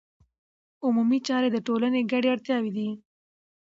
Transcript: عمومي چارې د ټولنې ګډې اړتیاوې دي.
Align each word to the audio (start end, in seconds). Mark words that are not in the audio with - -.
عمومي 0.85 1.19
چارې 1.27 1.49
د 1.51 1.57
ټولنې 1.67 2.01
ګډې 2.11 2.29
اړتیاوې 2.35 2.71
دي. 2.77 2.89